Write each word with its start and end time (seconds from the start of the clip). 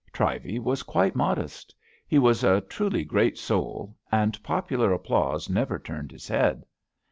Trivey 0.11 0.57
was 0.57 0.81
quite 0.81 1.15
modest. 1.15 1.75
He 2.07 2.17
was 2.17 2.43
a 2.43 2.61
truly 2.61 3.03
great 3.05 3.37
soul, 3.37 3.95
and 4.11 4.41
popular 4.41 4.91
applause 4.91 5.47
never 5.47 5.77
turned 5.77 6.11
his 6.11 6.27
head. 6.27 6.65